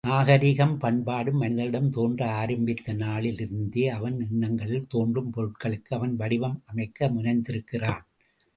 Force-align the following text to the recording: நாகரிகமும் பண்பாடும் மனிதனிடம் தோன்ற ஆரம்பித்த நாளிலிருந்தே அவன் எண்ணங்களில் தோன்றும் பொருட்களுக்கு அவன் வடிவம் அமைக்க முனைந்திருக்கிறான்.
நாகரிகமும் 0.03 0.77
பண்பாடும் 0.77 1.37
மனிதனிடம் 1.37 1.89
தோன்ற 1.89 2.21
ஆரம்பித்த 2.31 2.93
நாளிலிருந்தே 2.93 3.83
அவன் 3.87 4.17
எண்ணங்களில் 4.19 4.87
தோன்றும் 4.87 5.31
பொருட்களுக்கு 5.33 5.89
அவன் 5.89 6.15
வடிவம் 6.15 6.57
அமைக்க 6.65 7.09
முனைந்திருக்கிறான். 7.09 8.03